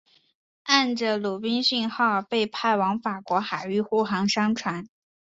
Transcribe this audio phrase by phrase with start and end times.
[0.65, 4.87] 接着罗宾逊号被派往法国海域护航商船。